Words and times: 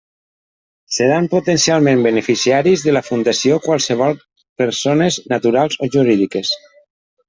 Seran 0.95 1.27
potencialment 1.33 2.01
beneficiaris 2.07 2.87
de 2.87 2.95
la 2.99 3.05
fundació 3.11 3.61
qualssevol 3.69 4.19
persones 4.65 5.23
naturals 5.39 5.83
o 5.89 5.95
jurídiques. 5.99 6.61